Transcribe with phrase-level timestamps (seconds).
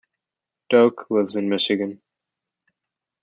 [0.71, 2.01] Doak lives in Michigan.